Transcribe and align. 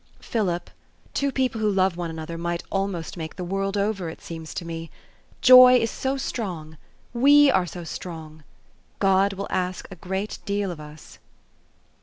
Philip, 0.19 0.71
two 1.13 1.31
people 1.31 1.61
who 1.61 1.69
love 1.69 1.95
one 1.95 2.09
another 2.09 2.35
might 2.35 2.63
almost 2.71 3.17
make 3.17 3.35
the 3.35 3.43
world 3.43 3.77
over, 3.77 4.09
it 4.09 4.19
seems 4.19 4.51
to 4.55 4.65
me. 4.65 4.89
Joy 5.41 5.75
is 5.75 5.91
so 5.91 6.17
strong 6.17 6.77
we 7.13 7.51
are 7.51 7.67
so 7.67 7.83
strong. 7.83 8.43
God 8.97 9.33
will 9.33 9.45
ask 9.51 9.87
a 9.91 9.95
great 9.95 10.39
deal 10.43 10.71
of 10.71 10.79
us." 10.79 11.19